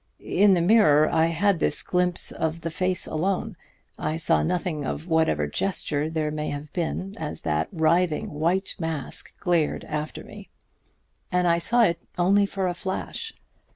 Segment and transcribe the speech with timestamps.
[0.19, 3.55] In the little mirror I had this glimpse of the face alone;
[3.99, 9.37] I saw nothing of whatever gesture there may have been as that writhing white mask
[9.37, 10.49] glared after me.
[11.31, 13.31] And I saw it only for a flash.